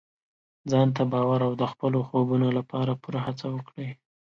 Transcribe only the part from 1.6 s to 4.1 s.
د خپلو خوبونو لپاره پوره هڅه وکړئ.